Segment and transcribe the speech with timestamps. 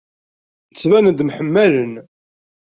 [0.71, 1.93] Ttbanen-d mḥemmalen.